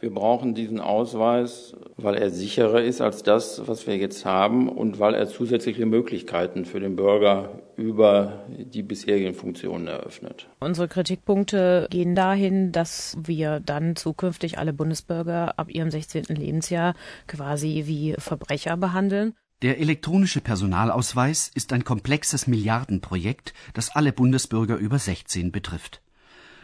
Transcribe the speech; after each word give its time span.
Wir 0.00 0.14
brauchen 0.14 0.54
diesen 0.54 0.80
Ausweis, 0.80 1.74
weil 1.98 2.14
er 2.14 2.30
sicherer 2.30 2.82
ist 2.82 3.02
als 3.02 3.22
das, 3.22 3.68
was 3.68 3.86
wir 3.86 3.98
jetzt 3.98 4.24
haben 4.24 4.70
und 4.70 4.98
weil 4.98 5.14
er 5.14 5.28
zusätzliche 5.28 5.84
Möglichkeiten 5.84 6.64
für 6.64 6.80
den 6.80 6.96
Bürger 6.96 7.60
über 7.76 8.44
die 8.56 8.82
bisherigen 8.82 9.34
Funktionen 9.34 9.88
eröffnet. 9.88 10.48
Unsere 10.58 10.88
Kritikpunkte 10.88 11.86
gehen 11.90 12.14
dahin, 12.14 12.72
dass 12.72 13.18
wir 13.22 13.60
dann 13.60 13.94
zukünftig 13.94 14.56
alle 14.56 14.72
Bundesbürger 14.72 15.58
ab 15.58 15.68
ihrem 15.68 15.90
16. 15.90 16.24
Lebensjahr 16.28 16.94
quasi 17.26 17.82
wie 17.84 18.14
Verbrecher 18.16 18.78
behandeln. 18.78 19.34
Der 19.60 19.78
elektronische 19.78 20.40
Personalausweis 20.40 21.50
ist 21.54 21.74
ein 21.74 21.84
komplexes 21.84 22.46
Milliardenprojekt, 22.46 23.52
das 23.74 23.94
alle 23.94 24.14
Bundesbürger 24.14 24.76
über 24.76 24.98
16 24.98 25.52
betrifft. 25.52 26.00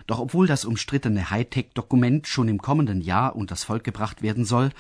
Doch 0.07 0.21
obwohl 0.21 0.47
das 0.47 0.65
umstrittene 0.65 1.31
Hightech-Dokument 1.31 2.29
schon 2.29 2.49
im 2.49 2.63
kommenden 2.63 3.01
Jahr 3.01 3.35
unters 3.35 3.65
Volk 3.65 3.83
gebracht 3.83 4.23
werden 4.23 4.45
soll, 4.45 4.71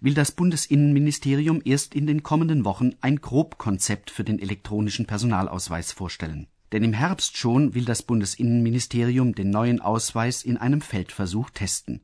will 0.00 0.14
das 0.14 0.30
Bundesinnenministerium 0.30 1.60
erst 1.64 1.94
in 1.94 2.06
den 2.06 2.22
kommenden 2.22 2.64
Wochen 2.64 2.92
ein 3.00 3.20
Grobkonzept 3.20 4.10
für 4.10 4.22
den 4.22 4.38
elektronischen 4.38 5.06
Personalausweis 5.06 5.92
vorstellen. 5.92 6.46
Denn 6.72 6.84
im 6.84 6.92
Herbst 6.92 7.36
schon 7.36 7.74
will 7.74 7.84
das 7.84 8.02
Bundesinnenministerium 8.02 9.34
den 9.34 9.50
neuen 9.50 9.80
Ausweis 9.80 10.44
in 10.44 10.56
einem 10.56 10.80
Feldversuch 10.80 11.50
testen. 11.50 12.00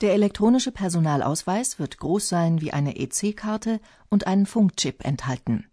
Der 0.00 0.14
elektronische 0.14 0.72
Personalausweis 0.72 1.78
wird 1.78 1.98
groß 1.98 2.28
sein 2.28 2.60
wie 2.60 2.72
eine 2.72 2.96
EC-Karte 2.96 3.80
und 4.08 4.26
einen 4.26 4.46
Funkchip 4.46 5.04
enthalten. 5.04 5.66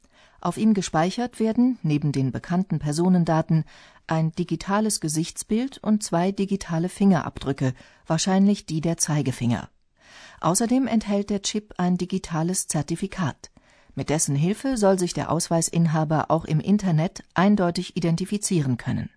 Auf 0.48 0.56
ihm 0.56 0.74
gespeichert 0.74 1.42
werden, 1.42 1.78
neben 1.84 2.14
den 2.14 2.32
bekannten 2.32 2.80
Personendaten, 2.80 3.66
ein 4.08 4.32
digitales 4.32 5.02
Gesichtsbild 5.02 5.78
und 5.80 6.04
zwei 6.04 6.32
digitale 6.32 6.88
Fingerabdrücke, 6.88 7.74
wahrscheinlich 8.06 8.66
die 8.66 8.80
der 8.80 8.96
Zeigefinger. 8.96 9.68
Außerdem 10.40 10.88
enthält 10.88 11.32
der 11.32 11.42
Chip 11.42 11.74
ein 11.76 11.98
digitales 11.98 12.70
Zertifikat. 12.70 13.52
Mit 13.94 14.10
dessen 14.10 14.38
Hilfe 14.38 14.78
soll 14.78 14.98
sich 14.98 15.14
der 15.14 15.34
Ausweisinhaber 15.34 16.32
auch 16.32 16.46
im 16.46 16.62
Internet 16.62 17.26
eindeutig 17.34 17.98
identifizieren 17.98 18.78
können. 18.78 19.10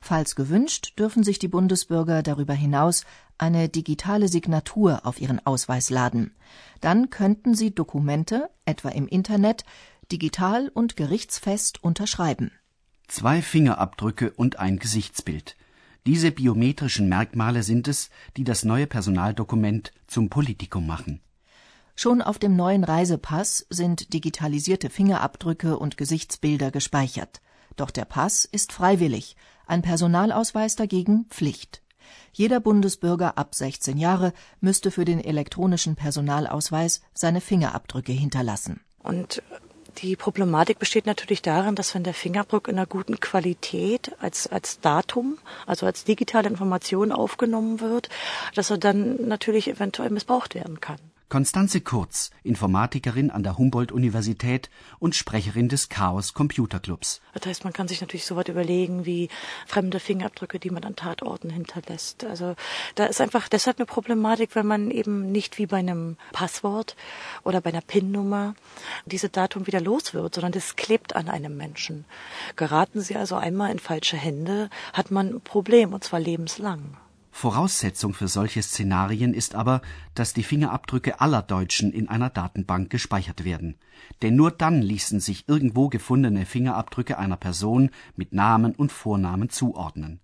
Falls 0.00 0.34
gewünscht, 0.34 0.94
dürfen 0.98 1.22
sich 1.22 1.38
die 1.38 1.46
Bundesbürger 1.46 2.24
darüber 2.24 2.54
hinaus 2.54 3.04
eine 3.36 3.68
digitale 3.68 4.26
Signatur 4.26 5.06
auf 5.06 5.20
ihren 5.20 5.44
Ausweis 5.46 5.90
laden. 5.90 6.34
Dann 6.80 7.10
könnten 7.10 7.54
sie 7.54 7.72
Dokumente, 7.72 8.50
etwa 8.64 8.88
im 8.88 9.06
Internet, 9.06 9.64
digital 10.10 10.68
und 10.68 10.96
gerichtsfest 10.96 11.82
unterschreiben. 11.82 12.52
Zwei 13.06 13.42
Fingerabdrücke 13.42 14.32
und 14.32 14.58
ein 14.58 14.78
Gesichtsbild. 14.78 15.56
Diese 16.06 16.30
biometrischen 16.30 17.08
Merkmale 17.08 17.62
sind 17.62 17.88
es, 17.88 18.10
die 18.36 18.44
das 18.44 18.64
neue 18.64 18.86
Personaldokument 18.86 19.92
zum 20.06 20.30
Politikum 20.30 20.86
machen. 20.86 21.20
Schon 21.96 22.22
auf 22.22 22.38
dem 22.38 22.54
neuen 22.54 22.84
Reisepass 22.84 23.66
sind 23.70 24.14
digitalisierte 24.14 24.88
Fingerabdrücke 24.88 25.78
und 25.78 25.96
Gesichtsbilder 25.96 26.70
gespeichert. 26.70 27.40
Doch 27.76 27.90
der 27.90 28.04
Pass 28.04 28.44
ist 28.44 28.72
freiwillig, 28.72 29.36
ein 29.66 29.82
Personalausweis 29.82 30.76
dagegen 30.76 31.26
Pflicht. 31.28 31.82
Jeder 32.32 32.60
Bundesbürger 32.60 33.36
ab 33.36 33.54
16 33.54 33.98
Jahre 33.98 34.32
müsste 34.60 34.90
für 34.90 35.04
den 35.04 35.20
elektronischen 35.20 35.96
Personalausweis 35.96 37.02
seine 37.14 37.40
Fingerabdrücke 37.40 38.12
hinterlassen. 38.12 38.80
Und 38.98 39.42
die 39.96 40.16
Problematik 40.16 40.78
besteht 40.78 41.06
natürlich 41.06 41.42
darin, 41.42 41.74
dass 41.74 41.94
wenn 41.94 42.04
der 42.04 42.14
Fingerabdruck 42.14 42.68
in 42.68 42.76
einer 42.76 42.86
guten 42.86 43.20
Qualität 43.20 44.12
als, 44.20 44.46
als 44.46 44.80
Datum, 44.80 45.38
also 45.66 45.86
als 45.86 46.04
digitale 46.04 46.48
Information 46.48 47.12
aufgenommen 47.12 47.80
wird, 47.80 48.08
dass 48.54 48.70
er 48.70 48.78
dann 48.78 49.26
natürlich 49.26 49.68
eventuell 49.68 50.10
missbraucht 50.10 50.54
werden 50.54 50.80
kann. 50.80 50.98
Konstanze 51.28 51.82
Kurz, 51.82 52.30
Informatikerin 52.42 53.30
an 53.30 53.42
der 53.42 53.58
Humboldt-Universität 53.58 54.70
und 54.98 55.14
Sprecherin 55.14 55.68
des 55.68 55.90
Chaos 55.90 56.32
Computer 56.32 56.80
Clubs. 56.80 57.20
Das 57.34 57.44
heißt, 57.44 57.64
man 57.64 57.74
kann 57.74 57.86
sich 57.86 58.00
natürlich 58.00 58.24
so 58.24 58.34
was 58.34 58.48
überlegen 58.48 59.04
wie 59.04 59.28
fremde 59.66 60.00
Fingerabdrücke, 60.00 60.58
die 60.58 60.70
man 60.70 60.84
an 60.84 60.96
Tatorten 60.96 61.50
hinterlässt. 61.50 62.24
Also 62.24 62.54
da 62.94 63.04
ist 63.04 63.20
einfach 63.20 63.50
deshalb 63.50 63.78
eine 63.78 63.84
Problematik, 63.84 64.54
wenn 64.54 64.66
man 64.66 64.90
eben 64.90 65.30
nicht 65.30 65.58
wie 65.58 65.66
bei 65.66 65.76
einem 65.76 66.16
Passwort 66.32 66.96
oder 67.44 67.60
bei 67.60 67.70
einer 67.70 67.82
PIN-Nummer 67.82 68.54
diese 69.04 69.28
Datum 69.28 69.66
wieder 69.66 69.82
los 69.82 70.14
wird, 70.14 70.34
sondern 70.34 70.52
das 70.52 70.76
klebt 70.76 71.14
an 71.14 71.28
einem 71.28 71.58
Menschen. 71.58 72.06
Geraten 72.56 73.02
Sie 73.02 73.16
also 73.16 73.36
einmal 73.36 73.70
in 73.70 73.80
falsche 73.80 74.16
Hände, 74.16 74.70
hat 74.94 75.10
man 75.10 75.28
ein 75.28 75.40
Problem 75.42 75.92
und 75.92 76.02
zwar 76.02 76.20
lebenslang. 76.20 76.96
Voraussetzung 77.38 78.14
für 78.14 78.26
solche 78.26 78.60
Szenarien 78.62 79.32
ist 79.32 79.54
aber, 79.54 79.80
dass 80.14 80.34
die 80.34 80.42
Fingerabdrücke 80.42 81.20
aller 81.20 81.40
Deutschen 81.40 81.92
in 81.92 82.08
einer 82.08 82.30
Datenbank 82.30 82.90
gespeichert 82.90 83.44
werden. 83.44 83.76
Denn 84.22 84.34
nur 84.34 84.50
dann 84.50 84.82
ließen 84.82 85.20
sich 85.20 85.48
irgendwo 85.48 85.88
gefundene 85.88 86.46
Fingerabdrücke 86.46 87.16
einer 87.16 87.36
Person 87.36 87.90
mit 88.16 88.32
Namen 88.32 88.74
und 88.74 88.90
Vornamen 88.90 89.50
zuordnen. 89.50 90.18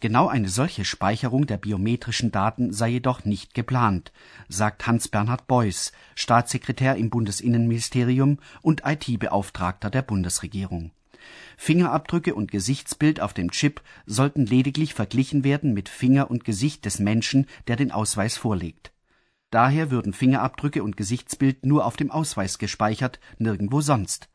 Genau 0.00 0.28
eine 0.28 0.48
solche 0.48 0.84
Speicherung 0.84 1.46
der 1.46 1.56
biometrischen 1.56 2.30
Daten 2.30 2.72
sei 2.72 2.88
jedoch 2.88 3.24
nicht 3.24 3.54
geplant, 3.54 4.12
sagt 4.48 4.86
Hans-Bernhard 4.86 5.48
Beuys, 5.48 5.92
Staatssekretär 6.14 6.96
im 6.96 7.10
Bundesinnenministerium 7.10 8.38
und 8.62 8.82
IT-Beauftragter 8.84 9.90
der 9.90 10.02
Bundesregierung 10.02 10.92
Fingerabdrücke 11.56 12.34
und 12.34 12.50
Gesichtsbild 12.50 13.20
auf 13.20 13.34
dem 13.34 13.50
Chip 13.50 13.82
sollten 14.06 14.46
lediglich 14.46 14.94
verglichen 14.94 15.44
werden 15.44 15.74
mit 15.74 15.88
Finger 15.88 16.30
und 16.30 16.44
Gesicht 16.44 16.84
des 16.84 17.00
Menschen, 17.00 17.46
der 17.66 17.76
den 17.76 17.90
Ausweis 17.90 18.36
vorlegt. 18.36 18.92
Daher 19.50 19.90
würden 19.90 20.12
Fingerabdrücke 20.12 20.82
und 20.82 20.96
Gesichtsbild 20.96 21.64
nur 21.64 21.86
auf 21.86 21.96
dem 21.96 22.10
Ausweis 22.10 22.58
gespeichert, 22.58 23.18
nirgendwo 23.38 23.80
sonst. 23.80 24.28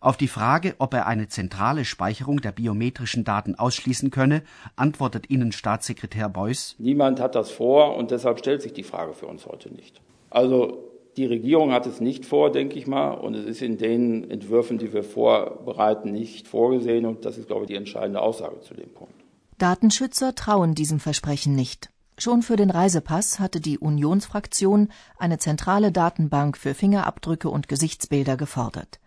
Auf 0.00 0.16
die 0.16 0.28
Frage, 0.28 0.76
ob 0.78 0.94
er 0.94 1.08
eine 1.08 1.26
zentrale 1.26 1.84
Speicherung 1.84 2.40
der 2.40 2.52
biometrischen 2.52 3.24
Daten 3.24 3.56
ausschließen 3.56 4.12
könne, 4.12 4.42
antwortet 4.76 5.26
Innenstaatssekretär 5.26 6.28
Beuys 6.28 6.76
Niemand 6.78 7.18
hat 7.18 7.34
das 7.34 7.50
vor 7.50 7.96
und 7.96 8.12
deshalb 8.12 8.38
stellt 8.38 8.62
sich 8.62 8.72
die 8.72 8.84
Frage 8.84 9.12
für 9.12 9.26
uns 9.26 9.44
heute 9.46 9.74
nicht. 9.74 10.00
Also 10.30 10.84
die 11.16 11.26
Regierung 11.26 11.72
hat 11.72 11.86
es 11.86 12.00
nicht 12.00 12.26
vor, 12.26 12.52
denke 12.52 12.78
ich 12.78 12.86
mal, 12.86 13.10
und 13.10 13.34
es 13.34 13.44
ist 13.44 13.60
in 13.60 13.76
den 13.76 14.30
Entwürfen, 14.30 14.78
die 14.78 14.92
wir 14.92 15.02
vorbereiten, 15.02 16.12
nicht 16.12 16.46
vorgesehen. 16.46 17.04
Und 17.04 17.24
das 17.24 17.36
ist, 17.36 17.48
glaube 17.48 17.64
ich, 17.64 17.68
die 17.68 17.74
entscheidende 17.74 18.20
Aussage 18.20 18.60
zu 18.60 18.74
dem 18.74 18.90
Punkt. 18.90 19.14
Datenschützer 19.58 20.36
trauen 20.36 20.76
diesem 20.76 21.00
Versprechen 21.00 21.56
nicht. 21.56 21.90
Schon 22.18 22.42
für 22.42 22.54
den 22.54 22.70
Reisepass 22.70 23.40
hatte 23.40 23.60
die 23.60 23.78
Unionsfraktion 23.78 24.90
eine 25.18 25.38
zentrale 25.38 25.90
Datenbank 25.90 26.56
für 26.56 26.74
Fingerabdrücke 26.74 27.48
und 27.48 27.66
Gesichtsbilder 27.66 28.36
gefordert. 28.36 29.00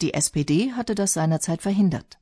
Die 0.00 0.14
SPD 0.14 0.72
hatte 0.72 0.94
das 0.94 1.12
seinerzeit 1.12 1.62
verhindert. 1.62 2.18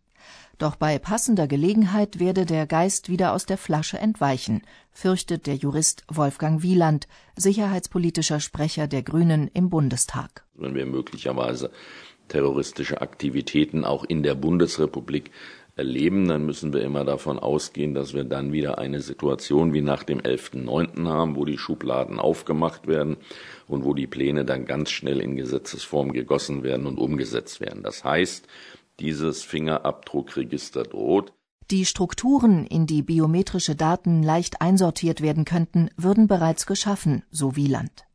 Doch 0.58 0.76
bei 0.76 0.98
passender 0.98 1.46
Gelegenheit 1.46 2.18
werde 2.18 2.46
der 2.46 2.66
Geist 2.66 3.10
wieder 3.10 3.34
aus 3.34 3.44
der 3.44 3.58
Flasche 3.58 3.98
entweichen, 3.98 4.62
fürchtet 4.90 5.46
der 5.46 5.56
Jurist 5.56 6.04
Wolfgang 6.08 6.62
Wieland, 6.62 7.06
sicherheitspolitischer 7.36 8.40
Sprecher 8.40 8.86
der 8.86 9.02
Grünen 9.02 9.50
im 9.52 9.68
Bundestag. 9.68 10.44
Wenn 10.54 10.74
wir 10.74 10.86
möglicherweise 10.86 11.70
terroristische 12.28 13.02
Aktivitäten 13.02 13.84
auch 13.84 14.04
in 14.04 14.22
der 14.22 14.34
Bundesrepublik 14.34 15.30
erleben, 15.76 16.26
dann 16.26 16.46
müssen 16.46 16.72
wir 16.72 16.80
immer 16.80 17.04
davon 17.04 17.38
ausgehen, 17.38 17.94
dass 17.94 18.14
wir 18.14 18.24
dann 18.24 18.52
wieder 18.52 18.78
eine 18.78 19.02
Situation 19.02 19.74
wie 19.74 19.82
nach 19.82 20.02
dem 20.04 20.20
11.9. 20.20 21.06
haben, 21.06 21.36
wo 21.36 21.44
die 21.44 21.58
Schubladen 21.58 22.18
aufgemacht 22.18 22.86
werden 22.86 23.18
und 23.68 23.84
wo 23.84 23.92
die 23.92 24.06
Pläne 24.06 24.46
dann 24.46 24.64
ganz 24.64 24.90
schnell 24.90 25.20
in 25.20 25.36
Gesetzesform 25.36 26.12
gegossen 26.12 26.62
werden 26.62 26.86
und 26.86 26.98
umgesetzt 26.98 27.60
werden. 27.60 27.82
Das 27.82 28.04
heißt, 28.04 28.46
dieses 29.00 29.42
Fingerabdruckregister 29.42 30.84
droht. 30.84 31.34
Die 31.70 31.84
Strukturen, 31.84 32.64
in 32.64 32.86
die 32.86 33.02
biometrische 33.02 33.74
Daten 33.74 34.22
leicht 34.22 34.62
einsortiert 34.62 35.20
werden 35.20 35.44
könnten, 35.44 35.90
würden 35.96 36.26
bereits 36.26 36.64
geschaffen, 36.66 37.22
so 37.30 37.54
Wieland. 37.54 38.06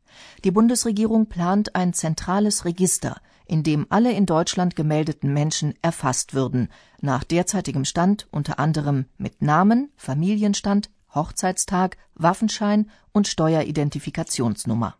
Die 0.43 0.51
Bundesregierung 0.51 1.27
plant 1.27 1.75
ein 1.75 1.93
zentrales 1.93 2.65
Register, 2.65 3.17
in 3.51 3.63
dem 3.63 3.85
alle 3.89 4.13
in 4.13 4.25
Deutschland 4.25 4.77
gemeldeten 4.77 5.33
Menschen 5.33 5.73
erfasst 5.81 6.33
würden, 6.33 6.69
nach 7.01 7.25
derzeitigem 7.25 7.83
Stand 7.83 8.25
unter 8.31 8.59
anderem 8.59 9.07
mit 9.17 9.41
Namen, 9.41 9.91
Familienstand, 9.97 10.89
Hochzeitstag, 11.13 11.97
Waffenschein 12.15 12.89
und 13.11 13.27
Steueridentifikationsnummer. 13.27 14.95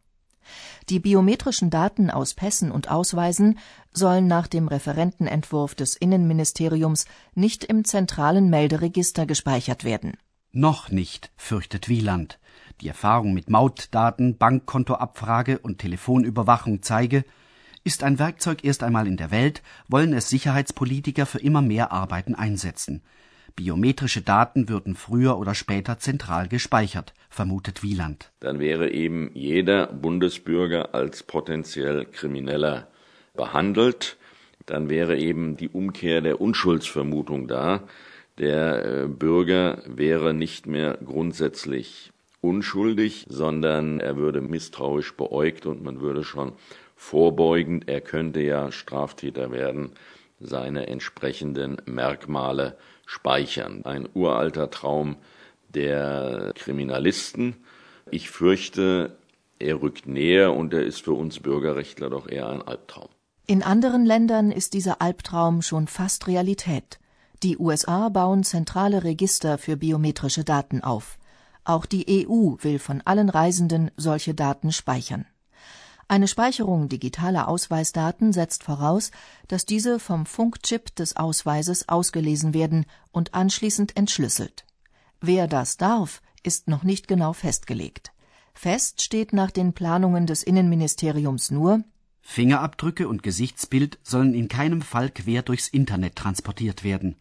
Die 0.89 1.00
biometrischen 1.00 1.69
Daten 1.69 2.12
aus 2.12 2.33
Pässen 2.33 2.71
und 2.71 2.92
Ausweisen 2.92 3.57
sollen 3.94 4.27
nach 4.27 4.48
dem 4.48 4.68
Referentenentwurf 4.68 5.74
des 5.74 5.95
Innenministeriums 5.95 7.06
nicht 7.33 7.63
im 7.63 7.86
zentralen 7.86 8.50
Melderegister 8.50 9.25
gespeichert 9.25 9.86
werden. 9.86 10.18
Noch 10.51 10.89
nicht, 10.89 11.31
fürchtet 11.38 11.88
Wieland. 11.88 12.38
Die 12.81 12.89
Erfahrung 12.89 13.33
mit 13.33 13.50
Mautdaten, 13.50 14.38
Bankkontoabfrage 14.38 15.59
und 15.59 15.77
Telefonüberwachung 15.77 16.81
zeige, 16.81 17.24
ist 17.83 18.04
ein 18.04 18.19
Werkzeug 18.19 18.63
erst 18.63 18.83
einmal 18.83 19.07
in 19.07 19.18
der 19.18 19.31
Welt, 19.31 19.62
wollen 19.88 20.13
es 20.13 20.30
Sicherheitspolitiker 20.30 21.25
für 21.25 21.39
immer 21.39 21.62
mehr 21.62 21.92
Arbeiten 21.92 22.36
einsetzen. 22.36 23.01
Biometrische 23.56 24.22
Daten 24.22 24.69
würden 24.69 24.95
früher 24.95 25.38
oder 25.38 25.56
später 25.56 26.00
zentral 26.00 26.48
gespeichert, 26.48 27.13
vermutet 27.30 27.83
Wieland. 27.83 28.31
Dann 28.39 28.60
wäre 28.60 28.92
eben 28.92 29.31
jeder 29.33 29.88
Bundesbürger 29.88 30.95
als 30.95 31.24
potenziell 31.24 32.06
Krimineller 32.06 32.88
behandelt. 33.33 34.18
Dann 34.66 34.89
wäre 34.89 35.18
eben 35.18 35.57
die 35.57 35.69
Umkehr 35.69 36.22
der 36.22 36.39
Unschuldsvermutung 36.39 37.48
da. 37.48 37.83
Der 38.38 38.86
äh, 38.86 39.07
Bürger 39.07 39.81
wäre 39.86 40.33
nicht 40.33 40.66
mehr 40.66 40.98
grundsätzlich 41.04 42.12
unschuldig, 42.39 43.25
sondern 43.30 44.00
er 44.00 44.18
würde 44.18 44.42
misstrauisch 44.42 45.13
beäugt 45.16 45.66
und 45.66 45.83
man 45.83 46.01
würde 46.01 46.24
schon 46.24 46.54
vorbeugend, 47.01 47.89
er 47.89 48.00
könnte 48.00 48.42
ja 48.42 48.71
Straftäter 48.71 49.51
werden, 49.51 49.94
seine 50.39 50.88
entsprechenden 50.88 51.77
Merkmale 51.86 52.77
speichern. 53.07 53.83
Ein 53.86 54.07
uralter 54.13 54.69
Traum 54.69 55.18
der 55.69 56.53
Kriminalisten. 56.56 57.56
Ich 58.12 58.30
fürchte, 58.30 59.18
er 59.57 59.81
rückt 59.81 60.06
näher 60.06 60.53
und 60.53 60.74
er 60.75 60.83
ist 60.83 61.01
für 61.01 61.13
uns 61.13 61.39
Bürgerrechtler 61.39 62.12
doch 62.12 62.30
eher 62.30 62.48
ein 62.48 62.62
Albtraum. 62.62 63.09
In 63.47 63.63
anderen 63.63 64.06
Ländern 64.06 64.51
ist 64.51 64.75
dieser 64.75 65.01
Albtraum 65.01 65.63
schon 65.63 65.88
fast 65.88 66.27
Realität. 66.27 67.00
Die 67.42 67.57
USA 67.57 68.09
bauen 68.09 68.44
zentrale 68.44 69.04
Register 69.04 69.57
für 69.57 69.75
biometrische 69.75 70.44
Daten 70.44 70.81
auf. 70.81 71.18
Auch 71.63 71.88
die 71.88 72.27
EU 72.27 72.57
will 72.62 72.77
von 72.77 73.01
allen 73.06 73.30
Reisenden 73.30 73.89
solche 73.97 74.36
Daten 74.36 74.71
speichern. 74.71 75.25
Eine 76.11 76.27
Speicherung 76.27 76.89
digitaler 76.89 77.47
Ausweisdaten 77.47 78.33
setzt 78.33 78.63
voraus, 78.65 79.11
dass 79.47 79.65
diese 79.65 79.97
vom 79.97 80.25
Funkchip 80.25 80.93
des 80.93 81.15
Ausweises 81.15 81.87
ausgelesen 81.87 82.53
werden 82.53 82.85
und 83.13 83.33
anschließend 83.33 83.95
entschlüsselt. 83.95 84.65
Wer 85.21 85.47
das 85.47 85.77
darf, 85.77 86.21
ist 86.43 86.67
noch 86.67 86.83
nicht 86.83 87.07
genau 87.07 87.31
festgelegt. 87.31 88.11
Fest 88.53 89.01
steht 89.01 89.31
nach 89.31 89.51
den 89.51 89.71
Planungen 89.71 90.27
des 90.27 90.43
Innenministeriums 90.43 91.49
nur, 91.49 91.81
Fingerabdrücke 92.19 93.07
und 93.07 93.23
Gesichtsbild 93.23 93.97
sollen 94.03 94.33
in 94.33 94.49
keinem 94.49 94.81
Fall 94.81 95.11
quer 95.11 95.43
durchs 95.43 95.69
Internet 95.69 96.17
transportiert 96.17 96.83
werden. 96.83 97.15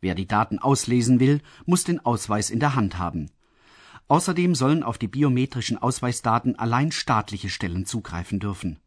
Wer 0.00 0.14
die 0.14 0.28
Daten 0.28 0.60
auslesen 0.60 1.18
will, 1.18 1.40
muss 1.64 1.82
den 1.82 1.98
Ausweis 1.98 2.50
in 2.50 2.60
der 2.60 2.76
Hand 2.76 2.96
haben. 2.96 3.28
Außerdem 4.08 4.54
sollen 4.54 4.84
auf 4.84 4.98
die 4.98 5.08
biometrischen 5.08 5.78
Ausweisdaten 5.78 6.56
allein 6.56 6.92
staatliche 6.92 7.48
Stellen 7.48 7.86
zugreifen 7.86 8.38
dürfen. 8.38 8.78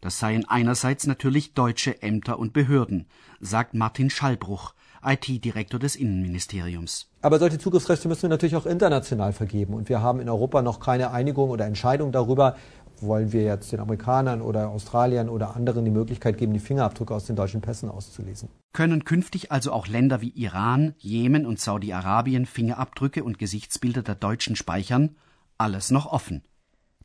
Das 0.00 0.18
seien 0.18 0.44
einerseits 0.48 1.06
natürlich 1.06 1.54
deutsche 1.54 2.02
Ämter 2.02 2.38
und 2.38 2.52
Behörden, 2.52 3.06
sagt 3.40 3.74
Martin 3.74 4.10
Schallbruch, 4.10 4.74
IT-Direktor 5.04 5.78
des 5.78 5.96
Innenministeriums. 5.96 7.08
Aber 7.22 7.38
solche 7.38 7.58
Zugriffsrechte 7.58 8.08
müssen 8.08 8.22
wir 8.22 8.30
natürlich 8.30 8.56
auch 8.56 8.66
international 8.66 9.32
vergeben. 9.32 9.74
Und 9.74 9.88
wir 9.88 10.02
haben 10.02 10.20
in 10.20 10.28
Europa 10.28 10.60
noch 10.60 10.80
keine 10.80 11.10
Einigung 11.10 11.50
oder 11.50 11.66
Entscheidung 11.66 12.10
darüber, 12.10 12.56
wollen 13.04 13.32
wir 13.32 13.42
jetzt 13.42 13.72
den 13.72 13.80
Amerikanern 13.80 14.40
oder 14.42 14.68
Australiern 14.70 15.28
oder 15.28 15.56
anderen 15.56 15.84
die 15.84 15.90
Möglichkeit 15.90 16.38
geben, 16.38 16.52
die 16.52 16.60
Fingerabdrücke 16.60 17.14
aus 17.14 17.26
den 17.26 17.36
deutschen 17.36 17.60
Pässen 17.60 17.90
auszulesen. 17.90 18.48
Können 18.72 19.04
künftig 19.04 19.52
also 19.52 19.72
auch 19.72 19.86
Länder 19.86 20.20
wie 20.20 20.30
Iran, 20.30 20.94
Jemen 20.98 21.46
und 21.46 21.60
Saudi-Arabien 21.60 22.46
Fingerabdrücke 22.46 23.24
und 23.24 23.38
Gesichtsbilder 23.38 24.02
der 24.02 24.14
Deutschen 24.14 24.56
speichern? 24.56 25.16
Alles 25.58 25.90
noch 25.90 26.06
offen. 26.06 26.42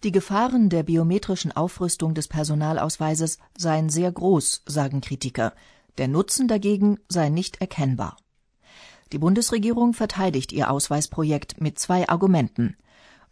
Die 0.04 0.12
Gefahren 0.12 0.69
der 0.69 0.84
biometrischen 0.84 1.51
Aufrüstung 1.51 2.13
des 2.13 2.30
Personalausweises 2.30 3.38
seien 3.57 3.90
sehr 3.90 4.12
groß, 4.12 4.63
sagen 4.66 5.02
Kritiker. 5.02 5.54
Der 5.98 6.07
Nutzen 6.07 6.48
dagegen 6.48 7.00
sei 7.10 7.28
nicht 7.28 7.60
erkennbar. 7.60 8.16
Die 9.12 9.18
Bundesregierung 9.18 9.94
verteidigt 9.94 10.54
ihr 10.54 10.72
Ausweisprojekt 10.72 11.60
mit 11.60 11.80
zwei 11.80 12.07
Argumenten. 12.07 12.78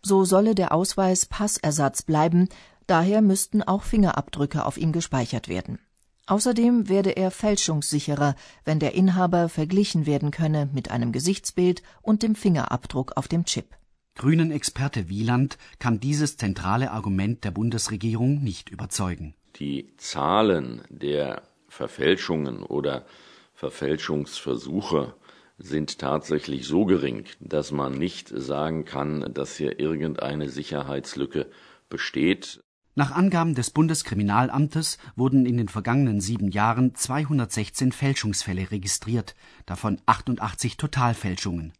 So 0.01 0.25
solle 0.25 0.55
der 0.55 0.71
Ausweis 0.73 1.25
Passersatz 1.25 2.01
bleiben, 2.01 2.49
daher 2.85 3.21
müssten 3.21 3.63
auch 3.63 3.83
Fingerabdrücke 3.83 4.65
auf 4.65 4.77
ihm 4.77 4.91
gespeichert 4.91 5.47
werden. 5.47 5.79
Außerdem 6.27 6.89
werde 6.89 7.11
er 7.11 7.31
fälschungssicherer, 7.31 8.35
wenn 8.65 8.79
der 8.79 8.93
Inhaber 8.93 9.47
verglichen 9.47 10.05
werden 10.05 10.31
könne 10.31 10.69
mit 10.73 10.91
einem 10.91 11.13
Gesichtsbild 11.13 11.83
und 12.01 12.21
dem 12.21 12.35
Fingerabdruck 12.35 13.13
auf 13.15 13.29
dem 13.29 13.45
Chip. 13.45 13.77
Grünen-Experte 14.15 15.09
Wieland 15.09 15.57
kann 15.79 15.99
dieses 15.99 16.37
zentrale 16.37 16.91
Argument 16.91 17.43
der 17.43 17.51
Bundesregierung 17.51 18.43
nicht 18.43 18.69
überzeugen. 18.69 19.35
Die 19.59 19.93
Zahlen 19.97 20.81
der 20.89 21.43
Verfälschungen 21.69 22.63
oder 22.63 23.05
Verfälschungsversuche 23.53 25.13
sind 25.57 25.99
tatsächlich 25.99 26.67
so 26.67 26.85
gering, 26.85 27.25
dass 27.39 27.71
man 27.71 27.93
nicht 27.93 28.29
sagen 28.29 28.85
kann, 28.85 29.33
dass 29.33 29.57
hier 29.57 29.79
irgendeine 29.79 30.49
Sicherheitslücke 30.49 31.49
besteht. 31.89 32.61
Nach 32.95 33.11
Angaben 33.11 33.53
des 33.53 33.69
Bundeskriminalamtes 33.69 34.97
wurden 35.15 35.45
in 35.45 35.57
den 35.57 35.67
vergangenen 35.67 36.19
sieben 36.19 36.49
Jahren 36.49 36.95
216 36.95 37.91
Fälschungsfälle 37.91 38.71
registriert, 38.71 39.35
davon 39.65 39.99
88 40.05 40.77
Totalfälschungen. 40.77 41.73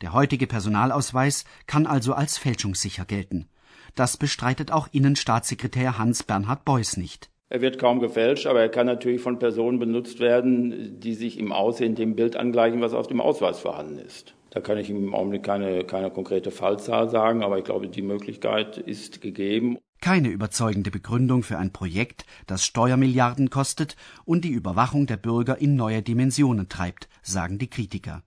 Der 0.00 0.12
heutige 0.12 0.46
Personalausweis 0.46 1.44
kann 1.66 1.86
also 1.86 2.14
als 2.14 2.38
fälschungssicher 2.38 3.04
gelten. 3.04 3.48
Das 3.94 4.16
bestreitet 4.16 4.70
auch 4.70 4.88
Innenstaatssekretär 4.92 5.98
Hans 5.98 6.22
Bernhard 6.22 6.64
Beuys 6.64 6.96
nicht. 6.96 7.30
Er 7.50 7.62
wird 7.62 7.78
kaum 7.78 7.98
gefälscht, 8.00 8.46
aber 8.46 8.60
er 8.60 8.68
kann 8.68 8.86
natürlich 8.86 9.22
von 9.22 9.38
Personen 9.38 9.78
benutzt 9.78 10.20
werden, 10.20 11.00
die 11.00 11.14
sich 11.14 11.38
im 11.38 11.50
Aussehen 11.50 11.94
dem 11.94 12.14
Bild 12.14 12.36
angleichen, 12.36 12.82
was 12.82 12.92
auf 12.92 13.06
dem 13.06 13.22
Ausweis 13.22 13.58
vorhanden 13.58 13.98
ist. 13.98 14.34
Da 14.50 14.60
kann 14.60 14.76
ich 14.76 14.90
im 14.90 15.14
Augenblick 15.14 15.44
keine, 15.44 15.84
keine 15.84 16.10
konkrete 16.10 16.50
Fallzahl 16.50 17.08
sagen, 17.08 17.42
aber 17.42 17.58
ich 17.58 17.64
glaube, 17.64 17.88
die 17.88 18.02
Möglichkeit 18.02 18.76
ist 18.76 19.22
gegeben. 19.22 19.78
Keine 20.00 20.28
überzeugende 20.28 20.90
Begründung 20.90 21.42
für 21.42 21.58
ein 21.58 21.72
Projekt, 21.72 22.24
das 22.46 22.64
Steuermilliarden 22.64 23.50
kostet 23.50 23.96
und 24.24 24.44
die 24.44 24.50
Überwachung 24.50 25.06
der 25.06 25.16
Bürger 25.16 25.58
in 25.58 25.74
neue 25.74 26.02
Dimensionen 26.02 26.68
treibt, 26.68 27.08
sagen 27.22 27.58
die 27.58 27.68
Kritiker. 27.68 28.22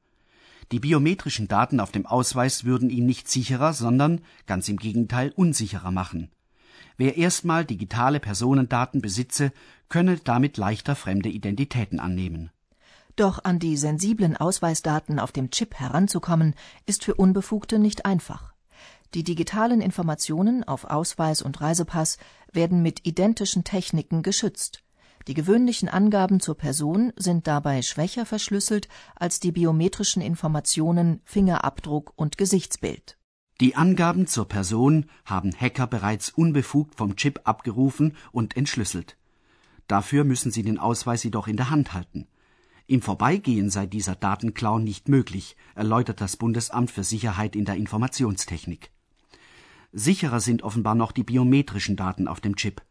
Die 0.71 0.79
biometrischen 0.79 1.47
Daten 1.47 1.79
auf 1.79 1.91
dem 1.91 2.05
Ausweis 2.05 2.65
würden 2.65 2.89
ihn 2.89 3.05
nicht 3.05 3.29
sicherer, 3.29 3.73
sondern 3.73 4.21
ganz 4.47 4.67
im 4.67 4.77
Gegenteil 4.77 5.31
unsicherer 5.35 5.91
machen. 5.91 6.29
Wer 6.97 7.17
erstmal 7.17 7.65
digitale 7.65 8.19
Personendaten 8.19 9.01
besitze, 9.01 9.51
könne 9.89 10.17
damit 10.17 10.57
leichter 10.57 10.95
fremde 10.95 11.29
Identitäten 11.29 11.99
annehmen. 11.99 12.51
Doch 13.15 13.43
an 13.43 13.59
die 13.59 13.77
sensiblen 13.77 14.37
Ausweisdaten 14.37 15.19
auf 15.19 15.31
dem 15.31 15.51
Chip 15.51 15.75
heranzukommen, 15.75 16.55
ist 16.85 17.03
für 17.03 17.15
Unbefugte 17.15 17.77
nicht 17.77 18.05
einfach. 18.05 18.53
Die 19.13 19.23
digitalen 19.23 19.81
Informationen 19.81 20.63
auf 20.63 20.85
Ausweis 20.85 21.41
und 21.41 21.59
Reisepass 21.59 22.17
werden 22.53 22.81
mit 22.81 23.05
identischen 23.05 23.65
Techniken 23.65 24.23
geschützt. 24.23 24.83
Die 25.27 25.33
gewöhnlichen 25.33 25.89
Angaben 25.89 26.39
zur 26.39 26.55
Person 26.55 27.11
sind 27.15 27.45
dabei 27.45 27.81
schwächer 27.81 28.25
verschlüsselt 28.25 28.87
als 29.15 29.39
die 29.39 29.51
biometrischen 29.51 30.21
Informationen 30.21 31.21
Fingerabdruck 31.25 32.13
und 32.15 32.37
Gesichtsbild. 32.37 33.17
Die 33.61 33.75
Angaben 33.75 34.25
zur 34.25 34.47
Person 34.47 35.05
haben 35.23 35.53
Hacker 35.55 35.85
bereits 35.85 36.31
unbefugt 36.31 36.95
vom 36.95 37.15
Chip 37.15 37.41
abgerufen 37.43 38.17
und 38.31 38.57
entschlüsselt. 38.57 39.17
Dafür 39.87 40.23
müssen 40.23 40.51
sie 40.51 40.63
den 40.63 40.79
Ausweis 40.79 41.23
jedoch 41.23 41.47
in 41.47 41.57
der 41.57 41.69
Hand 41.69 41.93
halten. 41.93 42.25
Im 42.87 43.03
Vorbeigehen 43.03 43.69
sei 43.69 43.85
dieser 43.85 44.15
Datenklau 44.15 44.79
nicht 44.79 45.09
möglich, 45.09 45.55
erläutert 45.75 46.21
das 46.21 46.37
Bundesamt 46.37 46.89
für 46.89 47.03
Sicherheit 47.03 47.55
in 47.55 47.65
der 47.65 47.75
Informationstechnik. 47.75 48.89
Sicherer 49.91 50.39
sind 50.39 50.63
offenbar 50.63 50.95
noch 50.95 51.11
die 51.11 51.23
biometrischen 51.23 51.95
Daten 51.95 52.27
auf 52.27 52.41
dem 52.41 52.55
Chip. 52.55 52.81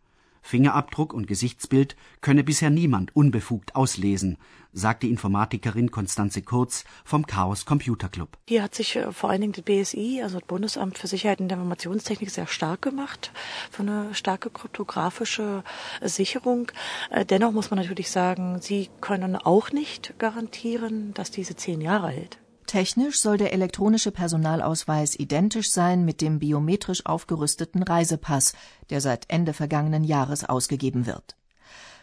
Fingerabdruck 0.43 1.13
und 1.13 1.27
Gesichtsbild 1.27 1.97
könne 2.21 2.45
bisher 2.45 2.71
niemand 2.71 3.15
unbefugt 3.15 3.77
auslesen, 3.77 4.39
sagt 4.73 5.03
die 5.03 5.11
Informatikerin 5.11 5.91
Konstanze 5.91 6.43
Kurz 6.43 6.85
vom 7.05 7.27
Chaos 7.27 7.67
Computer 7.67 8.09
Club. 8.09 8.39
Hier 8.49 8.63
hat 8.63 8.75
sich 8.75 8.97
äh, 8.97 9.13
vor 9.13 9.31
allen 9.31 9.41
Dingen 9.41 9.53
das 9.53 9.65
BSI, 9.65 10.21
also 10.23 10.39
das 10.39 10.47
Bundesamt 10.47 10.99
für 10.99 11.07
Sicherheit 11.07 11.41
in 11.41 11.49
der 11.49 11.59
Informationstechnik, 11.59 12.31
sehr 12.31 12.47
stark 12.47 12.83
gemacht 12.83 13.33
für 13.71 13.83
eine 13.83 14.15
starke 14.15 14.51
kryptografische 14.51 15.65
Sicherung. 16.03 16.71
Äh, 17.11 17.25
dennoch 17.25 17.53
muss 17.53 17.71
man 17.71 17.79
natürlich 17.79 18.11
sagen, 18.11 18.61
sie 18.61 18.89
können 19.01 19.37
auch 19.37 19.73
nicht 19.73 20.15
garantieren, 20.19 21.15
dass 21.15 21.31
diese 21.31 21.57
zehn 21.57 21.81
Jahre 21.81 22.11
hält. 22.11 22.39
Technisch 22.71 23.19
soll 23.19 23.37
der 23.37 23.53
elektronische 23.53 24.13
Personalausweis 24.13 25.19
identisch 25.19 25.73
sein 25.73 26.05
mit 26.05 26.21
dem 26.21 26.39
biometrisch 26.39 27.05
aufgerüsteten 27.05 27.83
Reisepass, 27.83 28.53
der 28.91 29.01
seit 29.01 29.25
Ende 29.29 29.55
vergangenen 29.55 30.05
Jahres 30.05 30.45
ausgegeben 30.45 31.05
wird. 31.05 31.37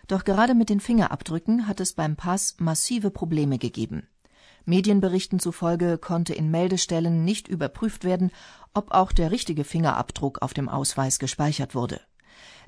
Doch 0.10 0.26
gerade 0.26 0.56
mit 0.56 0.68
den 0.68 0.82
Fingerabdrücken 0.82 1.70
hat 1.70 1.80
es 1.80 1.94
beim 1.94 2.18
Pass 2.18 2.58
massive 2.60 3.12
Probleme 3.12 3.60
gegeben. 3.60 4.10
Medienberichten 4.66 5.40
zufolge 5.40 5.98
konnte 5.98 6.34
in 6.34 6.52
Meldestellen 6.52 7.24
nicht 7.24 7.48
überprüft 7.48 8.04
werden, 8.04 8.30
ob 8.74 8.92
auch 8.92 9.14
der 9.14 9.32
richtige 9.32 9.64
Fingerabdruck 9.64 10.42
auf 10.42 10.54
dem 10.54 10.68
Ausweis 10.68 11.18
gespeichert 11.18 11.76
wurde. 11.76 12.02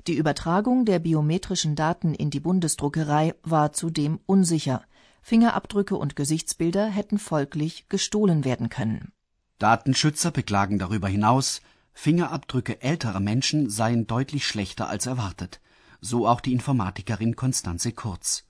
Die 0.06 0.16
Übertragung 0.16 0.86
der 0.86 1.00
biometrischen 1.00 1.76
Daten 1.76 2.14
in 2.14 2.30
die 2.30 2.40
Bundesdruckerei 2.40 3.34
war 3.42 3.74
zudem 3.74 4.20
unsicher 4.24 4.84
Fingerabdrücke 5.22 5.96
und 5.96 6.16
Gesichtsbilder 6.16 6.86
hätten 6.86 7.18
folglich 7.18 7.88
gestohlen 7.88 8.44
werden 8.44 8.68
können. 8.68 9.12
Datenschützer 9.58 10.30
beklagen 10.30 10.78
darüber 10.78 11.08
hinaus, 11.08 11.60
Fingerabdrücke 11.92 12.80
älterer 12.82 13.20
Menschen 13.20 13.68
seien 13.68 14.06
deutlich 14.06 14.46
schlechter 14.46 14.88
als 14.88 15.06
erwartet, 15.06 15.60
so 16.00 16.26
auch 16.26 16.40
die 16.40 16.52
Informatikerin 16.52 17.36
Constanze 17.36 17.92
Kurz. 17.92 18.44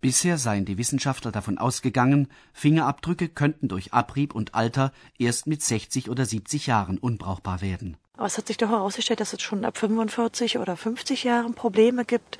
Bisher 0.00 0.38
seien 0.38 0.64
die 0.64 0.78
Wissenschaftler 0.78 1.32
davon 1.32 1.58
ausgegangen, 1.58 2.28
Fingerabdrücke 2.52 3.28
könnten 3.28 3.66
durch 3.66 3.92
Abrieb 3.92 4.32
und 4.32 4.54
Alter 4.54 4.92
erst 5.18 5.48
mit 5.48 5.60
60 5.60 6.08
oder 6.08 6.24
70 6.24 6.68
Jahren 6.68 6.98
unbrauchbar 6.98 7.60
werden. 7.62 7.96
Aber 8.16 8.26
es 8.26 8.38
hat 8.38 8.46
sich 8.46 8.56
doch 8.58 8.68
herausgestellt, 8.68 9.18
dass 9.18 9.32
es 9.32 9.42
schon 9.42 9.64
ab 9.64 9.76
45 9.76 10.58
oder 10.58 10.76
50 10.76 11.24
Jahren 11.24 11.54
Probleme 11.54 12.04
gibt. 12.04 12.38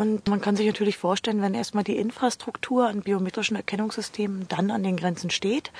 Und 0.00 0.28
man 0.28 0.40
kann 0.40 0.56
sich 0.56 0.66
natürlich 0.66 0.96
vorstellen, 0.96 1.42
wenn 1.42 1.52
erstmal 1.52 1.84
die 1.84 1.98
Infrastruktur 1.98 2.88
an 2.88 3.02
biometrischen 3.02 3.54
Erkennungssystemen 3.54 4.46
dann 4.48 4.70
an 4.70 4.82
den 4.82 4.96
Grenzen 4.96 5.28
steht, 5.28 5.72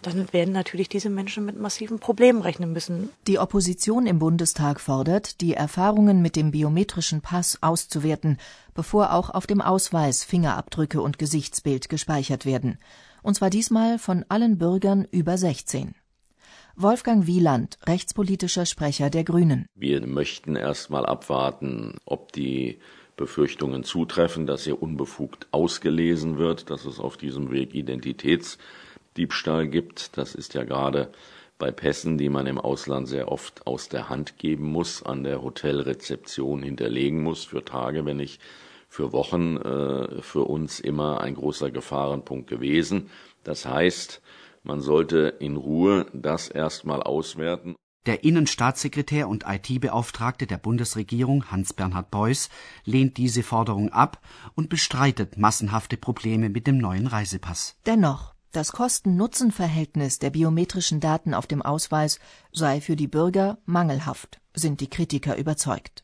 dann 0.00 0.32
werden 0.32 0.54
natürlich 0.54 0.88
diese 0.88 1.10
Menschen 1.10 1.44
mit 1.44 1.60
massiven 1.60 1.98
Problemen 1.98 2.40
rechnen 2.40 2.72
müssen. 2.72 3.10
Die 3.26 3.38
Opposition 3.38 4.06
im 4.06 4.20
Bundestag 4.20 4.80
fordert, 4.80 5.42
die 5.42 5.52
Erfahrungen 5.52 6.22
mit 6.22 6.34
dem 6.34 6.50
biometrischen 6.50 7.20
Pass 7.20 7.58
auszuwerten, 7.60 8.38
bevor 8.72 9.12
auch 9.12 9.28
auf 9.28 9.46
dem 9.46 9.60
Ausweis 9.60 10.24
Fingerabdrücke 10.24 11.02
und 11.02 11.18
Gesichtsbild 11.18 11.90
gespeichert 11.90 12.46
werden. 12.46 12.78
Und 13.22 13.34
zwar 13.34 13.50
diesmal 13.50 13.98
von 13.98 14.24
allen 14.30 14.56
Bürgern 14.56 15.06
über 15.10 15.36
16. 15.36 15.94
Wolfgang 16.74 17.26
Wieland, 17.26 17.76
rechtspolitischer 17.86 18.64
Sprecher 18.64 19.10
der 19.10 19.24
Grünen. 19.24 19.66
Wir 19.74 20.06
möchten 20.06 20.56
erst 20.56 20.88
mal 20.88 21.04
abwarten, 21.04 21.98
ob 22.06 22.32
die 22.32 22.78
Befürchtungen 23.18 23.84
zutreffen, 23.84 24.46
dass 24.46 24.64
hier 24.64 24.82
unbefugt 24.82 25.48
ausgelesen 25.50 26.38
wird, 26.38 26.70
dass 26.70 26.86
es 26.86 26.98
auf 26.98 27.18
diesem 27.18 27.50
Weg 27.50 27.74
Identitäts 27.74 28.56
Diebstahl 29.18 29.68
gibt. 29.68 30.16
Das 30.16 30.34
ist 30.34 30.54
ja 30.54 30.64
gerade 30.64 31.10
bei 31.58 31.70
Pässen, 31.70 32.16
die 32.16 32.30
man 32.30 32.46
im 32.46 32.58
Ausland 32.58 33.08
sehr 33.08 33.30
oft 33.30 33.66
aus 33.66 33.90
der 33.90 34.08
Hand 34.08 34.38
geben 34.38 34.70
muss, 34.70 35.02
an 35.02 35.24
der 35.24 35.42
Hotelrezeption 35.42 36.62
hinterlegen 36.62 37.22
muss 37.22 37.44
für 37.44 37.64
Tage, 37.64 38.06
wenn 38.06 38.16
nicht 38.16 38.40
für 38.88 39.12
Wochen, 39.12 39.56
äh, 39.58 40.22
für 40.22 40.44
uns 40.44 40.80
immer 40.80 41.20
ein 41.20 41.34
großer 41.34 41.70
Gefahrenpunkt 41.70 42.48
gewesen. 42.48 43.10
Das 43.44 43.66
heißt, 43.66 44.22
man 44.62 44.80
sollte 44.80 45.34
in 45.40 45.56
Ruhe 45.56 46.06
das 46.12 46.48
erstmal 46.48 47.02
auswerten. 47.02 47.74
Der 48.08 48.24
Innenstaatssekretär 48.24 49.28
und 49.28 49.44
IT-Beauftragte 49.46 50.46
der 50.46 50.56
Bundesregierung 50.56 51.50
Hans-Bernhard 51.50 52.10
Beuys 52.10 52.48
lehnt 52.86 53.18
diese 53.18 53.42
Forderung 53.42 53.92
ab 53.92 54.22
und 54.54 54.70
bestreitet 54.70 55.36
massenhafte 55.36 55.98
Probleme 55.98 56.48
mit 56.48 56.66
dem 56.66 56.78
neuen 56.78 57.06
Reisepass. 57.06 57.76
Dennoch 57.84 58.32
das 58.50 58.72
Kosten-Nutzen-Verhältnis 58.72 60.20
der 60.20 60.30
biometrischen 60.30 61.00
Daten 61.00 61.34
auf 61.34 61.46
dem 61.46 61.60
Ausweis 61.60 62.18
sei 62.50 62.80
für 62.80 62.96
die 62.96 63.08
Bürger 63.08 63.58
mangelhaft, 63.66 64.40
sind 64.54 64.80
die 64.80 64.88
Kritiker 64.88 65.36
überzeugt 65.36 66.02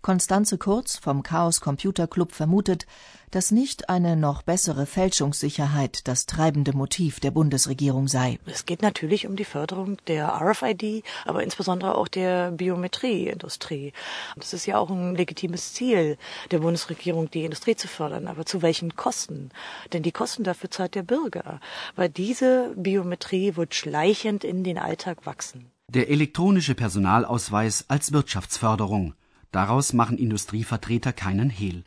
Konstanze 0.00 0.58
Kurz 0.58 0.96
vom 0.96 1.22
Chaos 1.22 1.60
Computer 1.60 2.06
Club 2.06 2.32
vermutet, 2.32 2.86
dass 3.30 3.50
nicht 3.50 3.90
eine 3.90 4.16
noch 4.16 4.42
bessere 4.42 4.86
Fälschungssicherheit 4.86 6.06
das 6.08 6.26
treibende 6.26 6.74
Motiv 6.74 7.20
der 7.20 7.30
Bundesregierung 7.30 8.08
sei. 8.08 8.38
Es 8.46 8.64
geht 8.64 8.80
natürlich 8.82 9.26
um 9.26 9.36
die 9.36 9.44
Förderung 9.44 9.98
der 10.06 10.28
RFID, 10.28 11.04
aber 11.26 11.42
insbesondere 11.42 11.96
auch 11.96 12.08
der 12.08 12.52
Biometrieindustrie. 12.52 13.92
Das 14.36 14.52
ist 14.52 14.66
ja 14.66 14.78
auch 14.78 14.90
ein 14.90 15.14
legitimes 15.14 15.74
Ziel 15.74 16.16
der 16.50 16.60
Bundesregierung, 16.60 17.30
die 17.30 17.44
Industrie 17.44 17.76
zu 17.76 17.88
fördern. 17.88 18.28
Aber 18.28 18.46
zu 18.46 18.62
welchen 18.62 18.96
Kosten? 18.96 19.50
Denn 19.92 20.02
die 20.02 20.12
Kosten 20.12 20.44
dafür 20.44 20.70
zahlt 20.70 20.94
der 20.94 21.02
Bürger. 21.02 21.60
Weil 21.96 22.08
diese 22.08 22.72
Biometrie 22.76 23.56
wird 23.56 23.74
schleichend 23.74 24.44
in 24.44 24.64
den 24.64 24.78
Alltag 24.78 25.26
wachsen. 25.26 25.70
Der 25.90 26.10
elektronische 26.10 26.74
Personalausweis 26.74 27.84
als 27.88 28.12
Wirtschaftsförderung. 28.12 29.14
Daraus 29.50 29.92
machen 29.92 30.18
Industrievertreter 30.18 31.12
keinen 31.12 31.50
Hehl. 31.50 31.84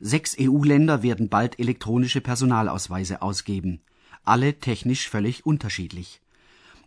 Sechs 0.00 0.36
EU-Länder 0.38 1.02
werden 1.02 1.28
bald 1.28 1.58
elektronische 1.58 2.20
Personalausweise 2.20 3.22
ausgeben, 3.22 3.80
alle 4.24 4.58
technisch 4.58 5.08
völlig 5.08 5.46
unterschiedlich. 5.46 6.20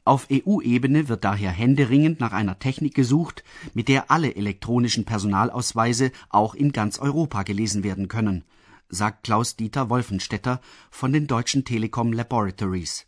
Auf 0.04 0.28
EU-Ebene 0.32 1.08
wird 1.08 1.24
daher 1.24 1.50
händeringend 1.50 2.20
nach 2.20 2.32
einer 2.32 2.60
Technik 2.60 2.94
gesucht, 2.94 3.44
mit 3.74 3.88
der 3.88 4.12
alle 4.12 4.36
elektronischen 4.36 5.06
Personalausweise 5.06 6.12
auch 6.30 6.54
in 6.54 6.74
ganz 6.74 7.00
Europa 7.00 7.42
gelesen 7.42 7.84
werden 7.84 8.08
können, 8.08 8.44
sagt 8.90 9.24
Klaus-Dieter 9.24 9.90
Wolfenstetter 9.90 10.62
von 10.92 11.12
den 11.12 11.26
deutschen 11.26 11.66
Telekom 11.66 12.14
Laboratories. 12.14 13.08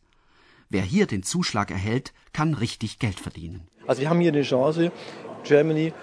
Wer 0.69 0.81
hier 0.81 1.05
den 1.05 1.21
Zuschlag 1.21 1.69
erhält, 1.69 2.13
kann 2.33 2.55
richtig 2.55 2.97
Geld 2.97 3.19
verdienen. 3.19 3.67
Also 3.85 4.01
wir 4.01 4.09
haben 4.09 4.19
hier 4.19 4.33
eine 4.33 4.41
Chance, 4.41 4.91
Germany 5.43 5.93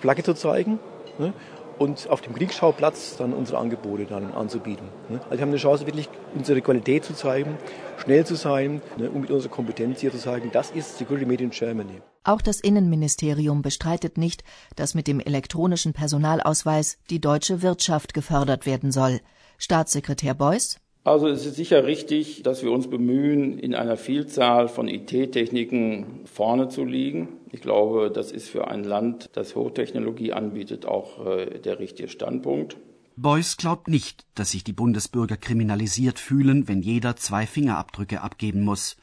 Flagge 0.00 0.22
zu 0.22 0.34
zeigen 0.34 0.78
ne? 1.18 1.32
und 1.78 2.08
auf 2.10 2.20
dem 2.20 2.34
Kriegsschauplatz 2.34 3.16
dann 3.16 3.32
unsere 3.32 3.58
Angebote 3.58 4.04
dann 4.04 4.32
anzubieten. 4.32 4.88
Ne? 5.08 5.20
Also 5.24 5.36
wir 5.36 5.40
haben 5.42 5.48
eine 5.50 5.58
Chance, 5.58 5.86
wirklich 5.86 6.08
unsere 6.34 6.60
Qualität 6.60 7.04
zu 7.04 7.14
zeigen, 7.14 7.56
schnell 7.98 8.26
zu 8.26 8.34
sein 8.34 8.82
ne? 8.96 9.10
und 9.10 9.22
mit 9.22 9.30
unserer 9.30 9.50
Kompetenz 9.50 10.00
hier 10.00 10.10
zu 10.10 10.18
zeigen, 10.18 10.50
das 10.52 10.70
ist 10.70 10.98
Security 10.98 11.26
Made 11.26 11.44
in 11.44 11.50
Germany. 11.50 12.00
Auch 12.24 12.42
das 12.42 12.60
Innenministerium 12.60 13.62
bestreitet 13.62 14.18
nicht, 14.18 14.44
dass 14.76 14.94
mit 14.94 15.06
dem 15.06 15.20
elektronischen 15.20 15.92
Personalausweis 15.92 16.98
die 17.10 17.20
deutsche 17.20 17.62
Wirtschaft 17.62 18.12
gefördert 18.12 18.66
werden 18.66 18.92
soll. 18.92 19.20
Staatssekretär 19.56 20.34
Beuys 20.34 20.78
also 21.08 21.28
es 21.28 21.46
ist 21.46 21.56
sicher 21.56 21.84
richtig, 21.84 22.42
dass 22.42 22.62
wir 22.62 22.70
uns 22.70 22.88
bemühen, 22.88 23.58
in 23.58 23.74
einer 23.74 23.96
Vielzahl 23.96 24.68
von 24.68 24.88
IT-Techniken 24.88 26.20
vorne 26.24 26.68
zu 26.68 26.84
liegen. 26.84 27.28
Ich 27.50 27.60
glaube, 27.60 28.10
das 28.10 28.30
ist 28.30 28.48
für 28.48 28.68
ein 28.68 28.84
Land, 28.84 29.30
das 29.32 29.54
Hochtechnologie 29.54 30.32
anbietet, 30.32 30.86
auch 30.86 31.26
äh, 31.26 31.58
der 31.60 31.78
richtige 31.78 32.08
Standpunkt. 32.08 32.76
Beuys 33.16 33.56
glaubt 33.56 33.88
nicht, 33.88 34.26
dass 34.34 34.52
sich 34.52 34.62
die 34.62 34.72
Bundesbürger 34.72 35.36
kriminalisiert 35.36 36.18
fühlen, 36.18 36.68
wenn 36.68 36.82
jeder 36.82 37.16
zwei 37.16 37.46
Fingerabdrücke 37.46 38.20
abgeben 38.20 38.62
muss. 38.62 38.96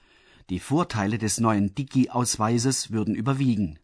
Die 0.49 0.59
Vorteile 0.59 1.17
des 1.17 1.39
neuen 1.39 1.75
Digi-Ausweises 1.75 2.91
würden 2.91 3.15
überwiegen. 3.15 3.79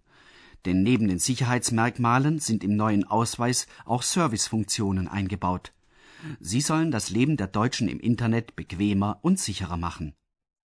Denn 0.66 0.84
neben 0.84 1.08
den 1.08 1.20
Sicherheitsmerkmalen 1.20 2.40
sind 2.40 2.64
im 2.64 2.76
neuen 2.76 3.04
Ausweis 3.04 3.68
auch 3.86 4.04
Servicefunktionen 4.04 5.08
eingebaut. 5.08 5.74
Sie 6.40 6.62
sollen 6.62 6.92
das 6.92 7.10
Leben 7.10 7.38
der 7.38 7.48
Deutschen 7.48 7.88
im 7.88 8.00
Internet 8.00 8.56
bequemer 8.56 9.20
und 9.22 9.40
sicherer 9.40 9.78
machen. 9.78 10.14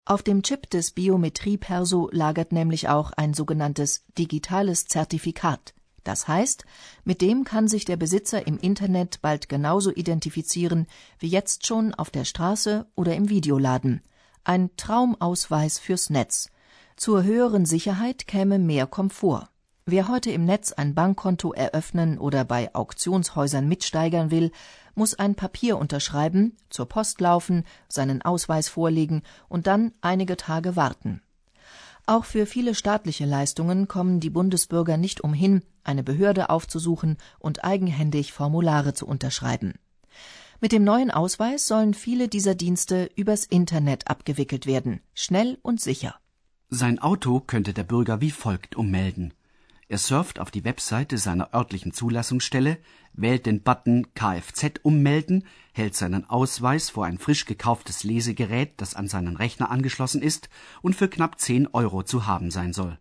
Auf 0.04 0.22
dem 0.22 0.42
Chip 0.42 0.68
des 0.70 0.92
Biometrie-Perso 0.92 2.08
lagert 2.12 2.52
nämlich 2.52 2.88
auch 2.88 3.12
ein 3.12 3.34
sogenanntes 3.34 4.04
digitales 4.18 4.86
Zertifikat. 4.86 5.74
Das 6.04 6.26
heißt, 6.26 6.64
mit 7.04 7.20
dem 7.20 7.44
kann 7.44 7.68
sich 7.68 7.84
der 7.84 7.96
Besitzer 7.96 8.46
im 8.46 8.58
Internet 8.58 9.20
bald 9.20 9.48
genauso 9.48 9.92
identifizieren 9.92 10.86
wie 11.18 11.28
jetzt 11.28 11.66
schon 11.66 11.94
auf 11.94 12.10
der 12.10 12.24
Straße 12.24 12.86
oder 12.96 13.14
im 13.14 13.28
Videoladen. 13.28 14.02
Ein 14.42 14.70
Traumausweis 14.76 15.78
fürs 15.78 16.10
Netz. 16.10 16.50
Zur 16.96 17.22
höheren 17.22 17.66
Sicherheit 17.66 18.26
käme 18.26 18.58
mehr 18.58 18.86
Komfort. 18.86 19.48
Wer 19.92 20.06
heute 20.06 20.30
im 20.30 20.44
Netz 20.44 20.70
ein 20.70 20.94
Bankkonto 20.94 21.52
eröffnen 21.52 22.16
oder 22.18 22.44
bei 22.44 22.72
Auktionshäusern 22.76 23.66
mitsteigern 23.66 24.30
will, 24.30 24.52
muss 24.94 25.14
ein 25.14 25.34
Papier 25.34 25.78
unterschreiben, 25.78 26.56
zur 26.68 26.86
Post 26.88 27.20
laufen, 27.20 27.64
seinen 27.88 28.22
Ausweis 28.22 28.68
vorlegen 28.68 29.22
und 29.48 29.66
dann 29.66 29.90
einige 30.00 30.36
Tage 30.36 30.76
warten. 30.76 31.22
Auch 32.06 32.24
für 32.24 32.46
viele 32.46 32.76
staatliche 32.76 33.26
Leistungen 33.26 33.88
kommen 33.88 34.20
die 34.20 34.30
Bundesbürger 34.30 34.96
nicht 34.96 35.22
umhin, 35.22 35.60
eine 35.82 36.04
Behörde 36.04 36.50
aufzusuchen 36.50 37.16
und 37.40 37.64
eigenhändig 37.64 38.32
Formulare 38.32 38.94
zu 38.94 39.08
unterschreiben. 39.08 39.74
Mit 40.60 40.70
dem 40.70 40.84
neuen 40.84 41.10
Ausweis 41.10 41.66
sollen 41.66 41.94
viele 41.94 42.28
dieser 42.28 42.54
Dienste 42.54 43.10
übers 43.16 43.44
Internet 43.44 44.06
abgewickelt 44.06 44.66
werden, 44.66 45.00
schnell 45.14 45.58
und 45.62 45.80
sicher. 45.80 46.14
Sein 46.68 47.00
Auto 47.00 47.40
könnte 47.40 47.72
der 47.72 47.82
Bürger 47.82 48.20
wie 48.20 48.30
folgt 48.30 48.76
ummelden. 48.76 49.34
Er 49.90 49.98
surft 49.98 50.38
auf 50.38 50.52
die 50.52 50.62
Webseite 50.62 51.18
seiner 51.18 51.52
örtlichen 51.52 51.92
Zulassungsstelle, 51.92 52.78
wählt 53.12 53.44
den 53.44 53.64
Button 53.64 54.14
Kfz 54.14 54.78
ummelden, 54.84 55.44
hält 55.72 55.96
seinen 55.96 56.30
Ausweis 56.30 56.90
vor 56.90 57.06
ein 57.06 57.18
frisch 57.18 57.44
gekauftes 57.44 58.04
Lesegerät, 58.04 58.74
das 58.76 58.94
an 58.94 59.08
seinen 59.08 59.34
Rechner 59.34 59.68
angeschlossen 59.68 60.22
ist 60.22 60.48
und 60.80 60.94
für 60.94 61.08
knapp 61.08 61.40
10 61.40 61.66
Euro 61.72 62.04
zu 62.04 62.28
haben 62.28 62.52
sein 62.52 62.72
soll. 62.72 63.00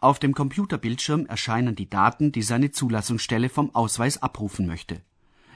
Auf 0.00 0.18
dem 0.18 0.34
Computerbildschirm 0.34 1.26
erscheinen 1.26 1.76
die 1.76 1.88
Daten, 1.88 2.32
die 2.32 2.42
seine 2.42 2.72
Zulassungsstelle 2.72 3.48
vom 3.48 3.72
Ausweis 3.72 4.20
abrufen 4.20 4.66
möchte. 4.66 5.02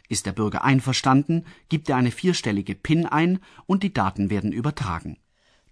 Ist 0.08 0.26
der 0.26 0.32
Bürger 0.32 0.62
einverstanden, 0.62 1.44
gibt 1.68 1.90
er 1.90 1.96
eine 1.96 2.12
vierstellige 2.12 2.76
PIN 2.76 3.04
ein 3.04 3.40
und 3.66 3.82
die 3.82 3.92
Daten 3.92 4.30
werden 4.30 4.52
übertragen 4.52 5.18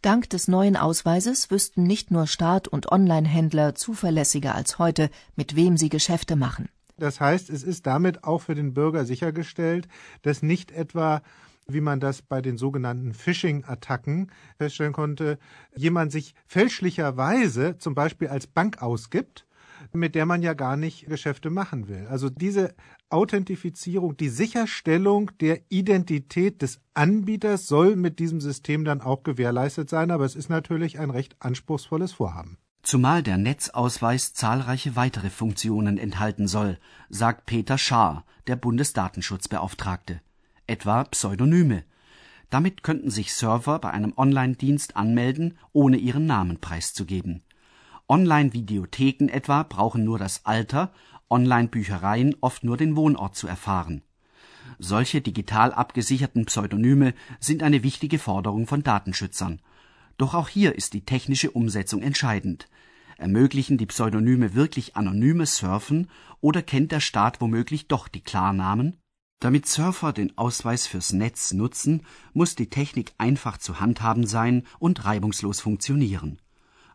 Dank 0.05 0.29
des 0.29 0.49
neuen 0.49 0.77
Ausweises 0.77 1.51
wüssten 1.51 1.85
nicht 1.85 2.11
nur 2.11 2.27
Staat 2.27 2.69
und 2.69 2.93
Online-Händler 2.93 3.75
zuverlässiger 3.75 4.55
als 4.55 4.79
heute, 4.79 5.09
mit 5.35 5.57
wem 5.57 5.79
sie 5.79 5.89
Geschäfte 5.89 6.37
machen. 6.37 6.69
Das 6.99 7.21
heißt, 7.21 7.49
es 7.49 7.63
ist 7.63 7.87
damit 7.87 8.23
auch 8.23 8.43
für 8.43 8.55
den 8.55 8.75
Bürger 8.75 9.07
sichergestellt, 9.07 9.89
dass 10.21 10.43
nicht 10.43 10.71
etwa 10.73 11.23
wie 11.67 11.81
man 11.81 11.99
das 11.99 12.21
bei 12.21 12.43
den 12.43 12.59
sogenannten 12.59 13.15
Phishing-Attacken 13.15 14.31
feststellen 14.59 14.93
konnte, 14.93 15.39
jemand 15.75 16.13
sich 16.13 16.35
fälschlicherweise 16.47 17.79
zum 17.79 17.95
Beispiel 17.95 18.29
als 18.29 18.47
Bank 18.47 18.83
ausgibt, 18.83 19.47
mit 19.93 20.15
der 20.15 20.27
man 20.27 20.43
ja 20.43 20.55
gar 20.55 20.77
nicht 20.77 21.07
Geschäfte 21.07 21.51
machen 21.51 21.89
will. 21.89 22.07
Also 22.09 22.31
diese 22.31 22.75
Authentifizierung, 23.11 24.17
die 24.17 24.29
Sicherstellung 24.29 25.31
der 25.41 25.61
Identität 25.69 26.63
des 26.63 26.81
Anbieters 26.95 27.67
soll 27.67 27.97
mit 27.97 28.19
diesem 28.19 28.41
System 28.41 28.85
dann 28.85 29.01
auch 29.01 29.23
gewährleistet 29.23 29.91
sein, 29.91 30.11
aber 30.11 30.25
es 30.25 30.37
ist 30.37 30.49
natürlich 30.49 30.99
ein 30.99 31.11
recht 31.11 31.37
anspruchsvolles 31.41 32.13
Vorhaben. 32.13 32.59
Zumal 32.83 33.23
der 33.23 33.39
Netzausweis 33.39 34.35
zahlreiche 34.35 34.95
weitere 34.95 35.31
Funktionen 35.31 35.97
enthalten 35.97 36.49
soll, 36.49 36.79
sagt 37.09 37.47
Peter 37.47 37.79
Schaar, 37.79 38.25
der 38.47 38.57
Bundesdatenschutzbeauftragte 38.57 40.21
etwa 40.67 41.05
Pseudonyme. 41.05 41.85
Damit 42.51 42.83
könnten 42.83 43.11
sich 43.11 43.35
Server 43.35 43.79
bei 43.79 43.91
einem 43.91 44.13
Online-Dienst 44.17 44.97
anmelden, 44.97 45.59
ohne 45.73 45.97
ihren 45.97 46.27
Namen 46.27 46.61
preiszugeben. 46.61 47.43
Online-Videotheken 48.09 49.29
etwa 49.29 49.63
brauchen 49.63 50.05
nur 50.05 50.19
das 50.19 50.45
Alter, 50.45 50.93
Online-Büchereien 51.31 52.37
oft 52.41 52.63
nur 52.63 52.77
den 52.77 52.97
Wohnort 52.97 53.35
zu 53.35 53.47
erfahren. 53.47 54.03
Solche 54.79 55.21
digital 55.21 55.73
abgesicherten 55.73 56.45
Pseudonyme 56.47 57.15
sind 57.41 57.63
eine 57.63 57.83
wichtige 57.83 58.19
Forderung 58.19 58.67
von 58.67 58.83
Datenschützern. 58.83 59.61
Doch 60.19 60.35
auch 60.35 60.49
hier 60.49 60.75
ist 60.75 60.93
die 60.93 61.05
technische 61.05 61.51
Umsetzung 61.51 62.03
entscheidend. 62.03 62.69
Ermöglichen 63.17 63.79
die 63.79 63.87
Pseudonyme 63.87 64.55
wirklich 64.55 64.97
anonymes 64.97 65.57
Surfen 65.57 66.11
oder 66.41 66.63
kennt 66.63 66.93
der 66.93 67.01
Staat 67.01 67.41
womöglich 67.41 67.89
doch 67.89 68.09
die 68.09 68.23
Klarnamen? 68.23 68.99
Damit 69.41 69.67
Surfer 69.67 70.13
den 70.13 70.37
Ausweis 70.39 70.87
fürs 70.87 71.13
Netz 71.13 71.53
nutzen, 71.53 72.03
muss 72.33 72.55
die 72.55 72.71
Technik 72.71 73.13
einfach 73.19 73.59
zu 73.59 73.81
handhaben 73.81 74.27
sein 74.27 74.65
und 74.79 75.05
reibungslos 75.05 75.61
funktionieren. 75.61 76.39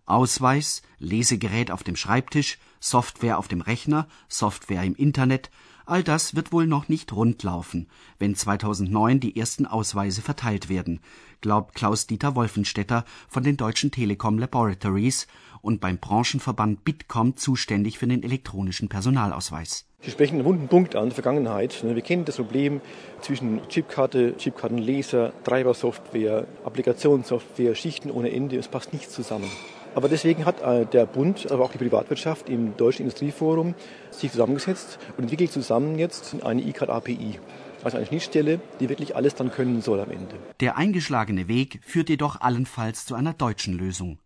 Ausweis, 0.09 0.81
Lesegerät 0.99 1.71
auf 1.71 1.83
dem 1.83 1.95
Schreibtisch, 1.95 2.57
Software 2.79 3.37
auf 3.37 3.47
dem 3.47 3.61
Rechner, 3.61 4.07
Software 4.27 4.83
im 4.83 4.95
Internet, 4.95 5.49
all 5.85 6.03
das 6.03 6.35
wird 6.35 6.51
wohl 6.51 6.67
noch 6.67 6.87
nicht 6.87 7.13
rund 7.13 7.41
laufen, 7.43 7.87
wenn 8.19 8.35
2009 8.35 9.19
die 9.19 9.37
ersten 9.37 9.65
Ausweise 9.65 10.21
verteilt 10.21 10.69
werden, 10.69 10.99
glaubt 11.41 11.75
Klaus-Dieter 11.75 12.35
Wolfenstädter 12.35 13.05
von 13.27 13.43
den 13.43 13.57
Deutschen 13.57 13.91
Telekom 13.91 14.37
Laboratories 14.37 15.27
und 15.61 15.81
beim 15.81 15.97
Branchenverband 15.97 16.83
Bitkom 16.83 17.35
zuständig 17.37 17.97
für 17.97 18.07
den 18.07 18.23
elektronischen 18.23 18.89
Personalausweis 18.89 19.89
Sie 20.01 20.11
sprechen 20.11 20.35
einen 20.35 20.45
wunden 20.45 20.69
Punkt 20.69 20.95
an, 20.95 21.11
Vergangenheit. 21.11 21.83
Wir 21.83 22.01
kennen 22.01 22.23
das 22.23 22.37
Problem 22.37 22.79
zwischen 23.19 23.67
Chipkarte, 23.67 24.37
Chipkartenleser, 24.37 25.33
Treibersoftware, 25.43 26.47
Applikationssoftware, 26.63 27.75
Schichten 27.75 28.09
ohne 28.09 28.31
Ende. 28.31 28.55
Es 28.57 28.69
passt 28.69 28.93
nicht 28.93 29.11
zusammen. 29.11 29.51
Aber 29.95 30.07
deswegen 30.07 30.45
hat 30.45 30.61
äh, 30.61 30.85
der 30.85 31.05
Bund, 31.05 31.51
aber 31.51 31.63
auch 31.63 31.71
die 31.71 31.77
Privatwirtschaft 31.77 32.49
im 32.49 32.77
Deutschen 32.77 33.03
Industrieforum 33.03 33.75
sich 34.11 34.31
zusammengesetzt 34.31 34.99
und 35.17 35.23
entwickelt 35.23 35.51
zusammen 35.51 35.97
jetzt 35.97 36.35
eine 36.43 36.61
ICAT-API. 36.61 37.39
Also 37.83 37.97
eine 37.97 38.05
Schnittstelle, 38.05 38.59
die 38.79 38.89
wirklich 38.89 39.15
alles 39.15 39.35
dann 39.35 39.51
können 39.51 39.81
soll 39.81 39.99
am 39.99 40.11
Ende. 40.11 40.35
Der 40.59 40.77
eingeschlagene 40.77 41.47
Weg 41.47 41.79
führt 41.83 42.09
jedoch 42.09 42.41
allenfalls 42.41 43.05
zu 43.05 43.15
einer 43.15 43.33
deutschen 43.33 43.77
Lösung 43.77 44.19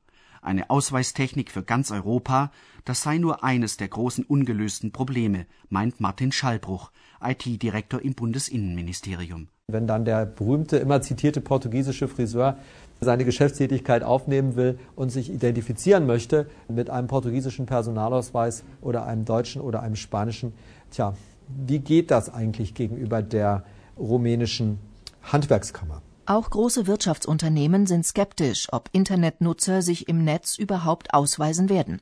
eine 0.43 0.69
Ausweistechnik 0.69 1.51
für 1.51 1.63
ganz 1.63 1.91
Europa, 1.91 2.51
das 2.85 3.01
sei 3.01 3.17
nur 3.17 3.43
eines 3.43 3.77
der 3.77 3.87
großen 3.87 4.23
ungelösten 4.23 4.91
Probleme, 4.91 5.45
meint 5.69 5.99
Martin 5.99 6.31
Schallbruch, 6.31 6.91
IT-Direktor 7.21 8.01
im 8.01 8.13
Bundesinnenministerium. 8.13 9.47
Wenn 9.67 9.87
dann 9.87 10.03
der 10.03 10.25
berühmte, 10.25 10.77
immer 10.77 11.01
zitierte 11.01 11.39
portugiesische 11.39 12.07
Friseur 12.07 12.57
seine 12.99 13.25
Geschäftstätigkeit 13.25 14.03
aufnehmen 14.03 14.55
will 14.55 14.77
und 14.95 15.09
sich 15.09 15.31
identifizieren 15.31 16.05
möchte 16.05 16.47
mit 16.67 16.89
einem 16.89 17.07
portugiesischen 17.07 17.65
Personalausweis 17.65 18.63
oder 18.81 19.05
einem 19.05 19.25
deutschen 19.25 19.61
oder 19.61 19.81
einem 19.81 19.95
spanischen, 19.95 20.53
tja, 20.91 21.15
wie 21.47 21.79
geht 21.79 22.11
das 22.11 22.33
eigentlich 22.33 22.73
gegenüber 22.73 23.21
der 23.21 23.63
rumänischen 23.97 24.79
Handwerkskammer? 25.21 26.01
Auch 26.25 26.49
große 26.49 26.87
Wirtschaftsunternehmen 26.87 27.85
sind 27.85 28.05
skeptisch, 28.05 28.67
ob 28.71 28.89
Internetnutzer 28.93 29.81
sich 29.81 30.07
im 30.07 30.23
Netz 30.23 30.57
überhaupt 30.57 31.13
ausweisen 31.13 31.67
werden. 31.67 32.01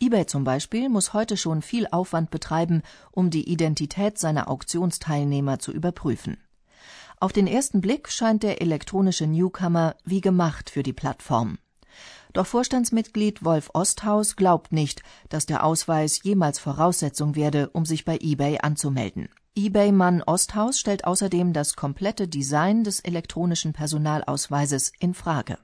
eBay 0.00 0.24
zum 0.24 0.44
Beispiel 0.44 0.88
muss 0.88 1.12
heute 1.12 1.36
schon 1.36 1.60
viel 1.60 1.86
Aufwand 1.90 2.30
betreiben, 2.30 2.80
um 3.12 3.28
die 3.28 3.50
Identität 3.50 4.18
seiner 4.18 4.48
Auktionsteilnehmer 4.48 5.58
zu 5.58 5.72
überprüfen. 5.72 6.38
Auf 7.18 7.34
den 7.34 7.46
ersten 7.46 7.82
Blick 7.82 8.08
scheint 8.08 8.42
der 8.42 8.62
elektronische 8.62 9.26
Newcomer 9.26 9.94
wie 10.04 10.22
gemacht 10.22 10.70
für 10.70 10.82
die 10.82 10.94
Plattform. 10.94 11.58
Doch 12.32 12.46
Vorstandsmitglied 12.46 13.44
Wolf 13.44 13.70
Osthaus 13.74 14.36
glaubt 14.36 14.72
nicht, 14.72 15.02
dass 15.28 15.46
der 15.46 15.64
Ausweis 15.64 16.22
jemals 16.22 16.58
Voraussetzung 16.58 17.34
werde, 17.36 17.70
um 17.72 17.84
sich 17.84 18.04
bei 18.04 18.18
eBay 18.20 18.58
anzumelden 18.60 19.28
eBay-Mann 19.56 20.22
Osthaus 20.22 20.78
stellt 20.78 21.04
außerdem 21.04 21.52
das 21.52 21.74
komplette 21.74 22.28
Design 22.28 22.84
des 22.84 23.00
elektronischen 23.00 23.72
Personalausweises 23.72 24.92
in 25.00 25.12
Frage. 25.12 25.58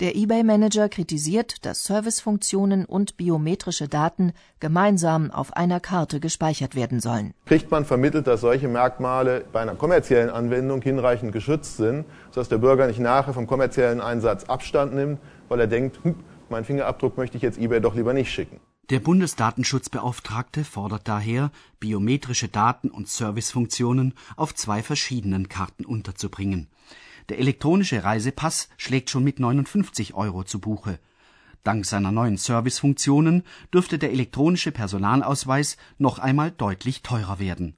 Der 0.00 0.16
eBay-Manager 0.16 0.88
kritisiert, 0.88 1.66
dass 1.66 1.84
Servicefunktionen 1.84 2.86
und 2.86 3.16
biometrische 3.16 3.88
Daten 3.88 4.32
gemeinsam 4.60 5.30
auf 5.30 5.54
einer 5.54 5.80
Karte 5.80 6.20
gespeichert 6.20 6.74
werden 6.74 7.00
sollen. 7.00 7.34
Kriegt 7.44 7.70
man 7.70 7.84
vermittelt, 7.84 8.26
dass 8.26 8.40
solche 8.40 8.68
Merkmale 8.68 9.44
bei 9.52 9.60
einer 9.60 9.74
kommerziellen 9.74 10.30
Anwendung 10.30 10.80
hinreichend 10.80 11.32
geschützt 11.32 11.76
sind, 11.76 12.06
sodass 12.30 12.48
der 12.48 12.58
Bürger 12.58 12.86
nicht 12.86 13.00
nachher 13.00 13.34
vom 13.34 13.46
kommerziellen 13.46 14.00
Einsatz 14.00 14.44
Abstand 14.44 14.94
nimmt, 14.94 15.18
weil 15.52 15.60
er 15.60 15.66
denkt, 15.66 16.02
hm, 16.02 16.14
meinen 16.48 16.64
Fingerabdruck 16.64 17.18
möchte 17.18 17.36
ich 17.36 17.42
jetzt 17.42 17.58
eBay 17.58 17.78
doch 17.82 17.94
lieber 17.94 18.14
nicht 18.14 18.32
schicken. 18.32 18.58
Der 18.88 19.00
Bundesdatenschutzbeauftragte 19.00 20.64
fordert 20.64 21.06
daher, 21.06 21.50
biometrische 21.78 22.48
Daten 22.48 22.88
und 22.88 23.08
Servicefunktionen 23.08 24.14
auf 24.36 24.54
zwei 24.54 24.82
verschiedenen 24.82 25.50
Karten 25.50 25.84
unterzubringen. 25.84 26.68
Der 27.28 27.38
elektronische 27.38 28.02
Reisepass 28.02 28.70
schlägt 28.78 29.10
schon 29.10 29.24
mit 29.24 29.40
59 29.40 30.14
Euro 30.14 30.42
zu 30.42 30.58
Buche. 30.58 30.98
Dank 31.64 31.84
seiner 31.84 32.12
neuen 32.12 32.38
Servicefunktionen 32.38 33.42
dürfte 33.74 33.98
der 33.98 34.10
elektronische 34.10 34.72
Personalausweis 34.72 35.76
noch 35.98 36.18
einmal 36.18 36.50
deutlich 36.50 37.02
teurer 37.02 37.38
werden 37.38 37.76